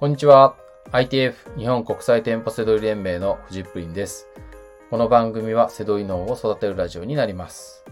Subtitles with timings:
[0.00, 0.56] こんにちは。
[0.92, 4.28] ITF 日本国際店舗セドリ連盟の藤井プリンです。
[4.88, 7.84] この番組はセドリ脳を育てるラジオになります。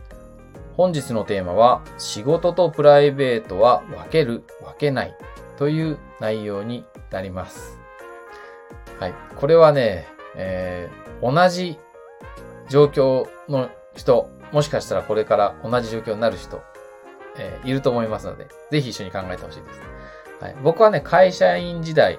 [0.74, 5.14] 本日のテーマは仕事とプライベートは分ける、分けない
[5.58, 7.78] という内容になります。
[8.98, 9.14] はい。
[9.36, 11.78] これはね、えー同じ
[12.70, 16.62] 状況の人、もしかしたらこれから同じ状況になる人、
[17.36, 19.97] えーいると思いますので、ぜひ一緒に考えてほしいです。
[20.40, 22.18] はい、僕はね、会社員時代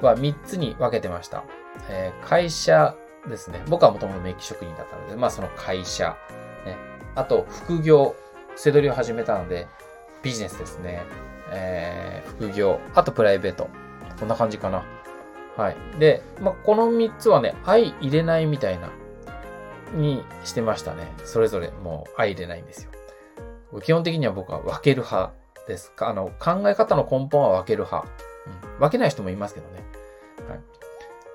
[0.00, 1.44] は3つに分けてました。
[1.88, 2.94] えー会社
[3.28, 3.62] ですね。
[3.68, 6.16] 僕はもともとメッキ職人だったので、まあその会社。
[6.64, 6.76] ね、
[7.14, 8.14] あと、副業。
[8.58, 9.66] 背取りを始めたので、
[10.22, 11.02] ビジネスですね。
[11.50, 12.80] えー副業。
[12.94, 13.68] あとプライベート。
[14.18, 14.84] こんな感じかな。
[15.56, 15.76] はい。
[15.98, 18.90] で、まあこの3つはね、相入れないみたいな、
[19.94, 21.12] にしてましたね。
[21.24, 22.90] それぞれもう相入れないんですよ。
[23.82, 25.32] 基本的には僕は分ける派
[25.66, 26.08] ですか。
[26.08, 28.08] あの、考え方の根本は分ける派。
[28.74, 29.84] うん、分けない人もいますけどね。
[30.48, 30.60] はい。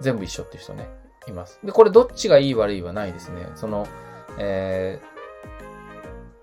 [0.02, 0.90] 全部一緒っていう人ね、
[1.28, 1.60] います。
[1.64, 3.50] で、これどっちがいい悪いはないですね。
[3.56, 3.88] その、
[4.38, 5.12] えー、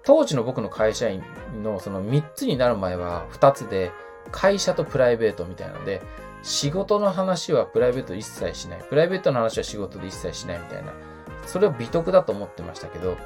[0.05, 1.23] 当時の僕の会社員
[1.63, 3.91] のその3つになる前は2つで、
[4.31, 6.03] 会社とプライベートみたいなので、
[6.43, 8.83] 仕事の話はプライベート一切しない。
[8.89, 10.93] プライベートの話は仕事で一切しないみたいな。
[11.47, 13.17] それを美徳だと思ってましたけど、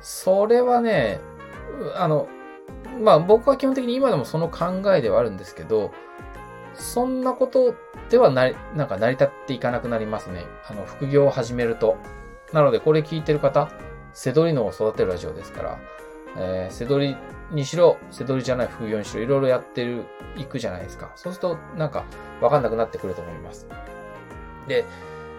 [0.00, 1.20] それはね、
[1.96, 2.28] あの、
[3.00, 5.92] まあ僕は基本的に今でもその考えではあるんですけど、
[6.74, 7.74] そんなこと
[8.10, 10.44] ではなり、なんか成り立っていかなくなりますね。
[10.68, 11.96] あの、副業を始めると。
[12.52, 13.70] なのでこれ聞いてる方、
[14.12, 15.78] セドリ脳を育てるラジオですから、
[16.36, 17.16] えー、セドリ
[17.50, 20.04] にしろ、セドリじゃない副業にしろ、いろいろやってる、
[20.36, 21.12] いくじゃないですか。
[21.16, 22.04] そうすると、なんか、
[22.40, 23.68] わかんなくなってくると思います。
[24.66, 24.84] で、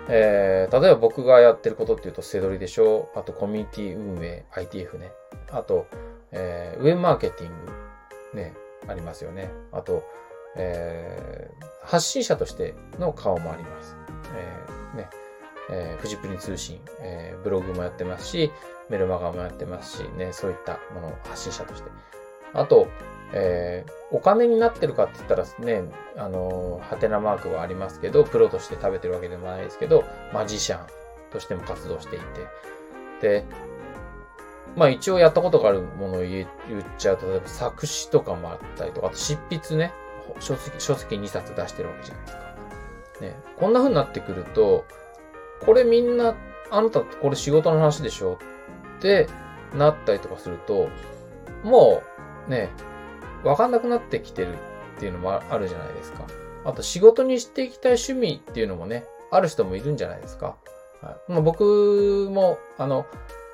[0.08, 5.12] えー、例えば僕がやってることっていうと、セドリでしょあと、コミュニティ運営、ITF ね。
[5.52, 5.88] あと、
[6.36, 7.50] えー、ウェブマーケティン
[8.34, 8.54] グ、ね、
[8.88, 9.50] ありますよね。
[9.72, 10.04] あと、
[10.58, 13.96] えー、発信者としての顔もあります。
[14.36, 15.10] えー、ね、
[15.70, 18.52] えー、フジプリン通信、えー、ブログもやってますし、
[18.90, 21.90] メルマガもやってますし、ね、そういったものを発信者として。
[22.54, 22.88] あと、
[23.34, 25.84] えー、お金になってるかって言ったらね、
[26.16, 30.88] あのー、ハテナマークはありますけど、プロとして食べてるわけでもないですけど、マジシャン
[31.32, 32.26] としても活動していて。
[33.22, 33.46] で、
[34.76, 36.48] まあ一応やったことがあるものを言っ
[36.98, 39.94] ちゃうと、例えば作詞とかもあったりとか、あと執筆ね、
[40.40, 42.46] 書籍、書籍2冊出してるわけじゃないですか。
[43.22, 44.86] ね、こんな風になってくると、
[45.66, 46.36] これみんな、
[46.72, 48.38] あなたこれ仕事の話でしょ
[48.98, 49.28] って
[49.74, 50.90] なったりとかすると、
[51.64, 52.02] も
[52.48, 52.70] うね、
[53.44, 54.54] わかんなくなってきてる
[54.98, 56.26] っていうのもあるじゃないですか。
[56.66, 60.56] あと仕事にしていきたい趣味っていうのもね、ある人もいるんじゃないですか。
[61.02, 63.06] はい、僕も、あの、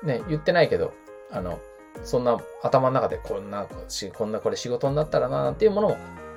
[0.02, 0.92] ね、言ってないけど、
[1.32, 1.58] あの、
[2.04, 3.66] そんな頭の中でこんな、
[4.14, 5.96] こんなこれ仕事になったらな、っていうものも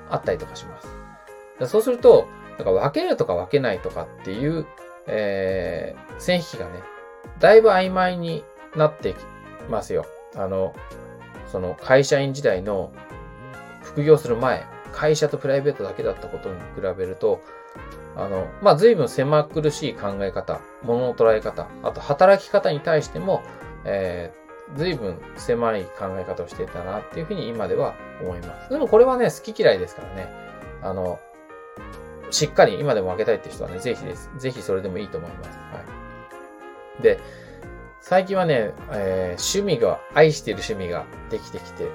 [0.10, 1.70] あったりとかします。
[1.70, 4.66] そうすると、なんか分けるとか分けないとかっていう、
[5.08, 6.82] えー、線引きがね、
[7.40, 8.44] だいぶ曖昧に
[8.76, 9.18] なってき
[9.70, 10.06] ますよ。
[10.36, 10.74] あの、
[11.52, 12.92] その会社員時代の
[13.84, 17.42] 副業する前、会社とプライベートだけだったことに比べると、
[18.16, 23.44] あの、まあ、随分狭苦しい考え方、物の捉え方、あと働き方に対しても、
[23.84, 24.45] えー、
[24.76, 28.70] 随分狭い考え方をしてたなっていうふうに今では思います。
[28.70, 30.34] でもこれはね、好き嫌いですからね。
[30.81, 31.20] あの、
[32.31, 34.30] しっかり今でも分けたいって人はね、ぜひです。
[34.38, 35.50] ぜひそれでもいいと思います。
[35.50, 35.84] は
[37.00, 37.03] い。
[37.03, 37.20] で、
[38.02, 41.88] 最近はね、えー、趣味が、愛してる趣味ができてきて、え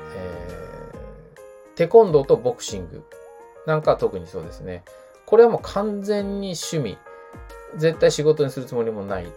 [1.75, 3.05] ー、テコンドーとボクシング
[3.67, 4.85] なんかは特にそうですね。
[5.27, 6.99] これはもう完全に趣味。
[7.77, 9.33] 絶対仕事にするつもりもない。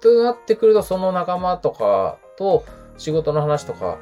[0.00, 2.64] となってくると、その仲間とかと
[2.98, 3.98] 仕事の話とか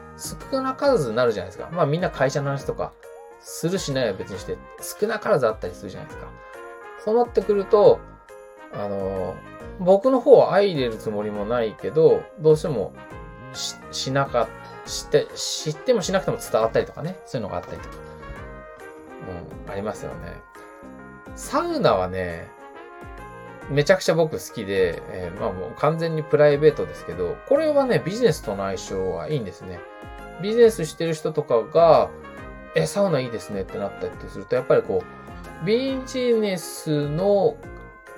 [0.51, 1.69] 少なからずなるじゃないですか。
[1.73, 2.93] まあみんな会社の話とか
[3.41, 4.59] するしないは別にして
[5.01, 6.29] 少なからずあったりするじゃないですか。
[7.05, 7.99] そうなってくると、
[8.73, 9.35] あの、
[9.79, 12.93] 僕の方は相入れるつもりもないけど、どうしても
[13.53, 14.49] ししなか、
[14.87, 17.19] して、知ってもしなくても伝わったりとかね。
[17.27, 17.95] そういうのがあったりとか。
[19.67, 20.35] うん、ありますよね。
[21.37, 22.51] サウナはね、
[23.71, 29.81] めちゃくちゃ僕好きで、えー、まあもう完全にプライベートですけど、これはね、ビジネスとの相性はいいんですね。
[30.43, 32.11] ビジネスしてる人とかが、
[32.75, 35.03] え、サウナいいですねってなったりすると、やっぱりこ
[35.63, 37.57] う、ビジネスの、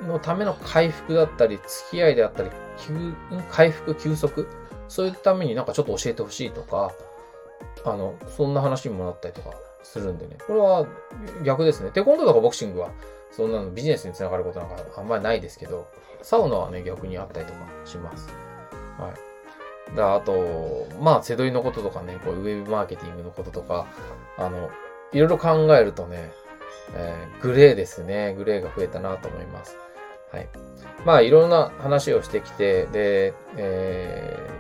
[0.06, 2.50] のための回復だったり、付き合いであったり、
[3.50, 4.48] 回復、休息、
[4.88, 6.92] そういうためになんかちょっと教えてほしいとか、
[7.84, 9.50] あの、そんな話にもなったりとか
[9.82, 10.36] するんでね。
[10.46, 10.86] これは
[11.44, 11.90] 逆ですね。
[11.90, 12.90] テコンドーとかボクシングは、
[13.32, 15.88] そんなのビジネスにつながることなんかあんまりないですけど、
[16.20, 18.28] サウナはね、逆にあったりとかします。
[18.98, 19.96] はい。
[19.96, 23.86] だあと、まあ、セドリのこととかね、こうウェブマーケティングのこととか、
[24.38, 24.70] あの、
[25.12, 26.32] いろいろ考えるとね、
[26.94, 28.34] えー、グレーですね。
[28.34, 29.76] グレーが増えたなと思います。
[30.30, 30.48] はい。
[31.04, 34.50] まあ、いろんな話をしてきて、で、え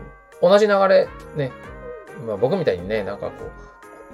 [0.40, 1.52] ー、同じ流れ、ね、
[2.26, 3.71] まあ僕みたいにね、なんかこう、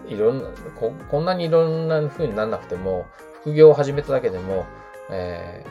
[0.09, 3.07] いろんな、ここんなにいろんな風にならなくても、
[3.41, 4.67] 副業を始めただけでも、
[5.11, 5.65] え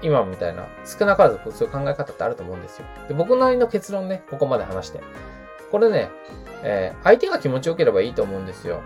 [0.00, 2.86] ー、今みたいな、少なからずそういう考え方ってあると思うんですよ。
[3.08, 5.00] で僕なりの結論ね、ここまで話して。
[5.70, 6.10] これね、
[6.62, 8.82] えー、相手が気持ちよければいいと思うんですよ。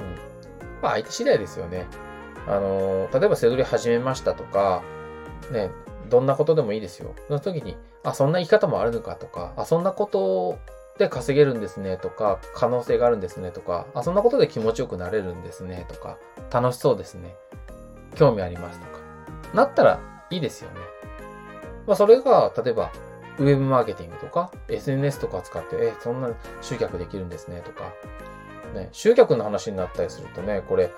[0.00, 0.14] うん。
[0.80, 1.86] まあ相手次第ですよね。
[2.46, 4.82] あのー、例えば背取り始めましたとか、
[5.50, 5.70] ね、
[6.08, 7.14] どんなことでもいいですよ。
[7.28, 10.58] その時に、あ、そんな生き方もあるのかとか、あ、そんなこと
[10.98, 16.18] で稼げるんですねとか、可能性があるんですねとか、あ、そんなことで気持ちよくなれるんですねとか、
[16.50, 17.34] 楽しそうですね。
[18.14, 18.98] 興味ありますとか。
[19.54, 20.00] なったら
[20.30, 20.76] いいですよね。
[21.86, 22.92] まあそれが、例えば、
[23.38, 26.30] ウェブマーケティングとか、SNS とか使って、え、そんな
[26.60, 27.92] 集客できるんですねとか、
[28.74, 30.90] ね、集客の話になったりするとね、これ、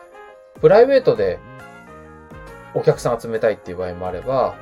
[0.60, 1.38] プライベートで
[2.74, 4.56] お客さん集めたいっていう場合もあれば、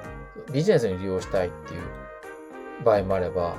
[0.52, 3.54] ビジネスに利用したいっていう場合もあれば、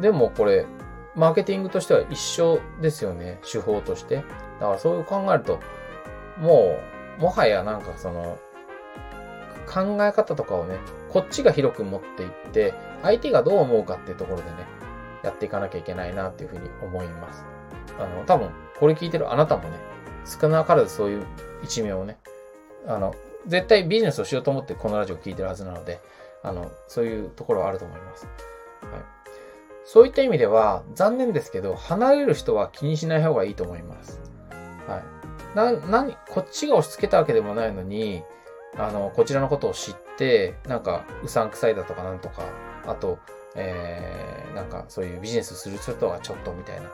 [0.00, 0.66] でもこれ、
[1.14, 3.38] マーケティングとしては一緒ですよね。
[3.50, 4.16] 手法として。
[4.16, 4.22] だ
[4.66, 5.60] からそういう考えると、
[6.38, 6.78] も
[7.18, 8.38] う、もはやなんかその、
[9.66, 10.78] 考え方とかをね、
[11.10, 14.66] こっちが広く持っていって、相手がどう思うかっていうところでね、
[15.22, 17.44] やっていかなきゃいけないなっていうふうに思います。
[17.98, 19.76] あの、多分、これ聞いてるあなたもね、
[20.24, 21.26] 少なからずそういう
[21.62, 22.18] 一面をね、
[22.86, 23.14] あの、
[23.46, 26.00] 絶対ビジネスをしようと思ってこのラジオ聞いてるはずなので、
[26.42, 28.26] あの、そういうところはあると思います。
[28.82, 29.21] はい。
[29.84, 34.20] そういった意味では、残念ですけど、離れる人は気にしない方がいいと思います。
[34.86, 35.56] はい。
[35.56, 38.22] な、なに、こっちが押し付けたわけでもないのに、
[38.76, 42.42] あの、こちらのことを知って、なんか、うさんくさいだとかなんとか、
[42.86, 43.18] あと、
[43.54, 46.84] えー、なんか、そういうビジネスする人はちょっとみたいな、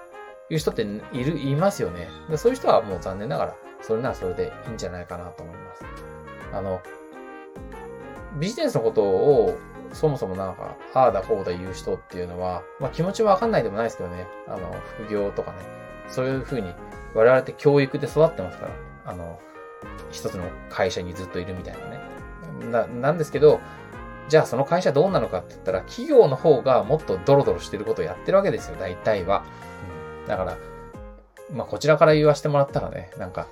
[0.51, 0.83] いう人って
[1.13, 2.09] いる、いますよね。
[2.31, 5.85] でそういう人はもう残念ながら、それならそれでいいんじゃないかなと思います。
[6.53, 6.81] あの、
[8.41, 9.59] ビジネスのことを
[9.93, 14.27] そもそもなんか、ああだこうだ言う人っていうのは、まあ気持ちはわかんないでもないですけどね。
[14.47, 15.59] あの、副業とかね。
[16.09, 16.73] そういうふうに、
[17.15, 18.73] 我々って教育で育ってますから。
[19.07, 19.39] あの、
[20.11, 22.01] 一つの会社にずっといるみたいなね。
[22.71, 23.61] な、なんですけど、
[24.29, 29.45] じゃあその会社どうなのかって言ったら、企業の方がもっとドロドロしてることをやってるわけですよ、大体は。
[30.23, 30.59] うん、だから、
[31.55, 33.47] まあこちらから言わせてもらったらね、なんか、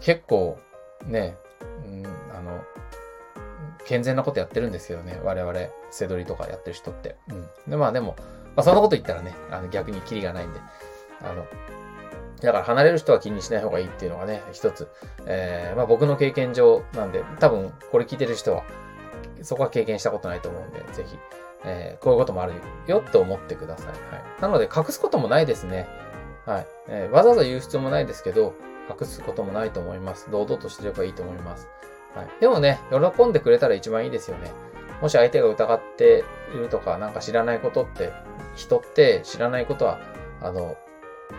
[0.00, 0.58] 結構、
[1.04, 1.36] ね、
[3.90, 5.52] 健全なことやってるんですけどね、我々、
[5.90, 7.16] 背取りとかやってる人って。
[7.28, 7.70] うん。
[7.70, 8.14] で、まあでも、
[8.54, 10.60] まあそんなこと言ったらね、あの逆にキリがないんで、
[11.22, 11.44] あの、
[12.40, 14.88] だから離れる人は気にしない方がいいっていうのがね、一つ、
[15.26, 18.62] えー、まあ僕の経験上なんで、多分これ聞いてる人は、
[19.42, 21.18] そこは経験したことないと思うんで、ぜひ、
[21.64, 22.52] えー、こういうこともある
[22.86, 23.86] よって思ってください。
[23.88, 23.96] はい。
[24.40, 25.88] なので隠すこともないですね。
[26.46, 26.66] はい。
[26.88, 28.54] えー、わざわざ言う必要もないですけど、
[28.88, 30.30] 隠すこともないと思います。
[30.30, 31.66] 堂々としてればいいと思います。
[32.14, 32.28] はい。
[32.40, 34.50] でもね、喜んでくれたら一番いいですよね。
[35.00, 36.24] もし相手が疑って
[36.54, 38.12] いるとか、なんか知らないことって、
[38.56, 39.98] 人って知らないことは、
[40.42, 40.76] あの、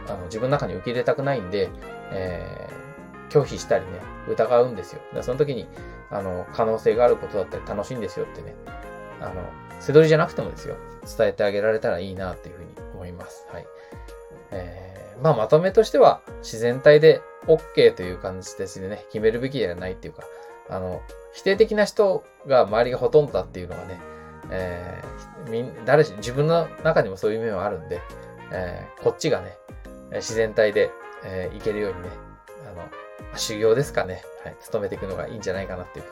[0.08, 1.70] あの自分の中に受け入れたくないんで、
[2.12, 3.92] えー、拒否したりね、
[4.30, 5.02] 疑うんですよ。
[5.14, 5.68] だその時に、
[6.10, 8.56] あの、可能性があることだったり楽しいんですよってね、
[9.20, 9.34] あの、
[9.80, 10.76] 背取りじゃなくてもですよ、
[11.18, 13.48] 伝えてあげられたらいいなっていうふうに思います。
[13.52, 13.66] はい。
[14.52, 20.24] えー、まあまとめとしては、自然体で OK という感じですね、決めるべきではないっていうか、
[20.70, 21.02] あの、
[21.34, 24.00] 否定的な人が周りがほとんどだっていうのがね、
[24.50, 28.02] えー、みん、誰し、自分の中にもそういう面はあるんで、
[28.52, 29.58] えー、こっちがね、
[30.14, 30.92] 自然体で、
[31.24, 32.10] えー、いけるようにね、
[32.70, 36.06] あの、修行ですかね、はい、努めていくのがいいんじゃないかなっていう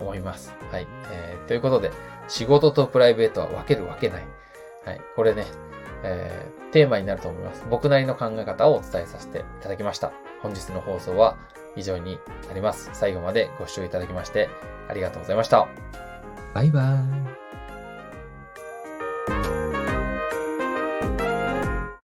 [0.00, 0.52] 思います。
[0.70, 0.86] はい。
[1.10, 1.90] えー、ということで、
[2.28, 4.22] 仕事とプライベートは分けるわけない。
[4.84, 5.00] はい。
[5.16, 5.46] これね、
[6.04, 7.64] えー、テーマになると思います。
[7.70, 10.12] 僕なりの考え方をお伝えさせていただきました。
[10.42, 11.36] 本日の放送は
[11.76, 12.90] 以上になります。
[12.92, 14.48] 最後までご視聴いただきまして
[14.88, 15.68] ありがとうございました。
[16.54, 17.21] バイバーイ。